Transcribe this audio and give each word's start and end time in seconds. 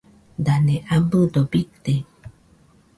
Dane 0.45 0.75
abɨdo 0.95 1.39
bite 1.51 1.93